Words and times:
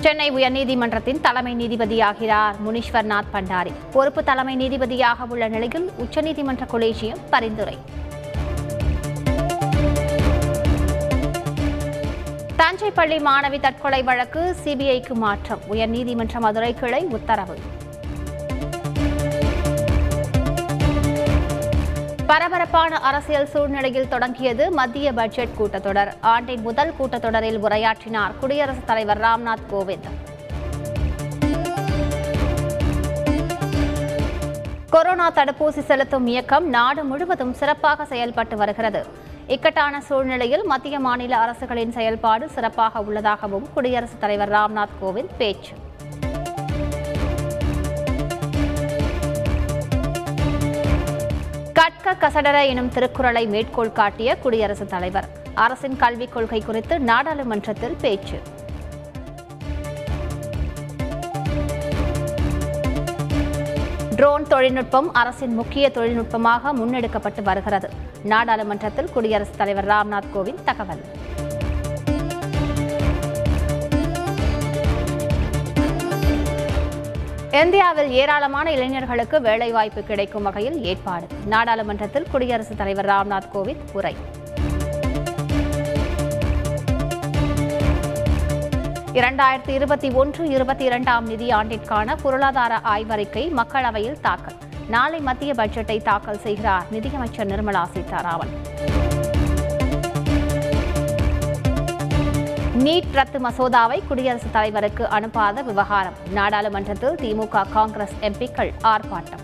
சென்னை 0.00 0.32
உயர்நீதிமன்றத்தின் 0.32 1.20
தலைமை 1.20 1.52
நீதிபதியாகிறார் 1.56 2.54
முனீஸ்வர்நாத் 2.66 3.30
பண்டாரி. 3.32 3.72
பொறுப்பு 3.92 4.24
தலைமை 4.24 4.54
நீதிபதியாக 4.56 5.26
உள்ள 5.28 5.48
நிலையில் 5.48 5.90
உச்சநீதிமன்ற 5.98 6.66
கொலேஜியம் 6.72 7.20
பரிந்துரை. 7.30 7.78
தஞ்சை 12.56 12.90
பள்ளி 12.90 13.16
மாணவி 13.16 13.60
தற்கொலை 13.60 14.02
வழக்கு 14.02 14.56
சிபிஐக்கு 14.64 15.12
மாற்றம். 15.12 15.60
உயர்நீதிமன்ற 15.72 16.38
மதுரை 16.38 16.74
கிளை 16.74 17.02
உத்தரவு. 17.04 17.58
பரபரப்பான 22.30 22.98
அரசியல் 22.98 23.46
சூழ்நிலையில் 23.46 24.08
தொடங்கியது 24.08 24.70
மத்திய 24.70 25.12
பட்ஜெட் 25.12 25.54
கூட்டத்தொடர். 25.58 26.10
ஆண்டின் 26.20 26.60
முதல் 26.60 26.92
கூட்டத்தொடரில் 26.98 27.58
உரையாற்றினார் 27.62 28.38
குடியரசுத் 28.40 28.86
தலைவர் 28.86 29.20
ராம்நாத் 29.20 29.64
கோவிந்த். 29.72 30.08
கொரோனா 34.90 35.30
தடுப்பூசி 35.30 35.80
செலுத்தும் 35.80 36.26
இயக்கம் 36.26 36.68
நாடு 36.68 37.04
முழுவதும் 37.04 37.52
சிறப்பாக 37.52 38.04
செயல்பட்டு 38.04 38.56
வருகிறது. 38.56 39.06
இக்கட்டான 39.46 40.00
சூழ்நிலையில் 40.00 40.64
மத்திய 40.64 40.98
மாநில 41.00 41.36
அரசுகளின் 41.36 41.92
செயல்பாடு 41.92 42.48
சிறப்பாக 42.48 43.00
உள்ளதாகவும் 43.00 43.68
குடியரசுத் 43.74 44.20
தலைவர் 44.20 44.50
ராம்நாத் 44.50 44.98
கோவிந்த் 45.02 45.36
பேச்சு. 45.38 45.72
கற்க 52.10 52.40
கசடர 52.40 52.66
எனும் 52.66 52.88
திருக்குறளை 52.88 53.46
மேற்கோள் 53.46 53.92
காட்டிய 53.92 54.38
குடியரசுத் 54.38 54.90
தலைவர். 54.90 55.24
அரசின் 55.54 55.96
கல்விக் 55.96 56.32
கொள்கை 56.32 56.60
குறித்து 56.60 57.00
நாடாளுமன்றத்தில் 57.00 57.96
பேச்சு. 58.00 58.40
ட்ரோன் 64.16 64.42
தொழில்நுட்பம் 64.42 65.12
அரசின் 65.12 65.54
முக்கிய 65.54 65.90
தொழில்நுட்பமாக 65.90 66.72
முன்னெடுக்கப்பட்டு 66.72 67.42
வருகிறது. 67.42 67.90
நாடாளுமன்றத்தில் 68.22 69.12
குடியரசுத் 69.12 69.58
தலைவர் 69.58 69.86
ராம்நாத் 69.86 70.30
கோவிந்த் 70.34 70.64
தகவல். 70.64 71.04
இந்தியாவில் 77.50 78.10
ஏராளமான 78.10 78.72
இளைஞர்களுக்கு 78.72 79.40
வேலைவாய்ப்பு 79.40 80.02
கிடைக்கும் 80.02 80.42
வகையில் 80.42 80.82
ஏற்பாடு. 80.82 81.26
நாடாளுமன்றத்தில் 81.46 82.26
குடியரசுத் 82.30 82.76
தலைவர் 82.76 83.06
ராம்நாத் 83.06 83.48
கோவிந்த் 83.54 83.90
உரை. 83.92 84.16
இரண்டாயிரத்தி 89.12 89.68
இருபத்தி 89.68 90.10
ஒன்று 90.10 90.48
இருபத்தி 90.48 90.84
இரண்டாம் 90.84 91.30
நிதியாண்டிற்கான 91.30 92.16
பொருளாதார 92.22 92.80
ஆய்வறிக்கை 92.94 93.52
மக்களவையில் 93.56 94.20
தாக்கல். 94.20 94.54
நாளை 94.88 95.20
மத்திய 95.20 95.52
பட்ஜெட்டை 95.52 96.02
தாக்கல் 96.02 96.40
செய்கிறார் 96.40 96.84
நிதியமைச்சர் 96.90 97.46
நிர்மலா 97.46 97.84
சீதாராமன். 97.84 98.50
நீட் 102.80 103.12
ரத்து 103.12 103.38
மசோதாவை 103.38 104.06
குடியரசுத் 104.06 104.52
தலைவருக்கு 104.52 105.04
அனுப்பாத 105.04 105.64
விவகாரம். 105.64 106.12
நாடாளுமன்றத்தில் 106.32 107.14
திமுக 107.14 107.70
காங்கிரஸ் 107.72 108.12
எம்பிக்கள் 108.20 108.70
ஆர்ப்பாட்டம். 108.82 109.42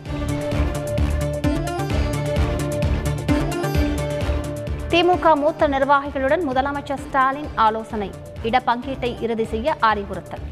திமுக 4.89 5.34
மூத்த 5.34 5.69
நிர்வாகிகளுடன் 5.69 6.48
முதலமைச்சர் 6.48 6.98
ஸ்டாலின் 6.98 7.48
ஆலோசனை. 7.55 8.11
இடப்பங்கீட்டை 8.42 9.23
இறுதி 9.23 9.45
செய்ய 9.45 9.77
அறிவுறுத்தல். 9.81 10.45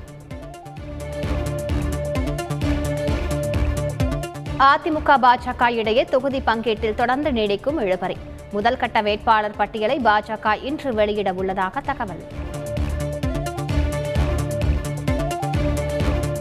அதிமுக 4.58 5.18
பாஜக 5.26 5.70
இடையே 5.70 6.04
தொகுதி 6.04 6.42
பங்கீட்டில் 6.46 6.94
தொடர்ந்து 6.94 7.30
நீடிக்கும் 7.30 7.80
இழுபறி. 7.80 8.16
முதல் 8.52 8.76
கட்ட 8.76 9.00
வேட்பாளர் 9.00 9.56
பட்டியலை 9.56 10.00
பாஜக 10.04 10.64
இன்று 10.64 10.94
வெளியிட 10.94 11.32
உள்ளதாக 11.32 11.80
தகவல். 11.80 12.42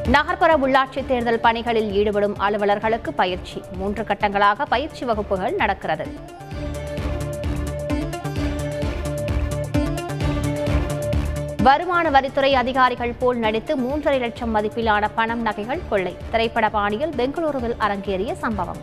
நகர்ப்புற 0.07 0.57
உள்ளாட்சி 0.57 1.05
தேர்தல் 1.05 1.39
பணிகளில் 1.39 1.91
ஈடுபடும் 1.91 2.35
அலுவலர்களுக்கு 2.39 3.09
பயிற்சி. 3.15 3.61
மூன்று 3.77 4.03
கட்டங்களாக 4.03 4.65
பயிற்சி 4.65 5.05
வகுப்புகள் 5.05 5.55
நடக்கிறது. 5.55 6.05
வருமான 11.63 12.09
வரித்துறை 12.09 12.51
அதிகாரிகள் 12.51 13.13
போல் 13.19 13.37
நடித்து 13.37 13.77
மூன்றரை 13.77 14.19
லட்சம் 14.19 14.55
மதிப்பிலான 14.55 15.09
பணம் 15.15 15.41
நகைகள் 15.41 15.81
கொள்ளை. 15.89 16.17
திரைப்பட 16.31 16.69
பாணியில் 16.69 17.09
பெங்களூருவில் 17.09 17.75
அரங்கேறிய 17.79 18.33
சம்பவம். 18.33 18.77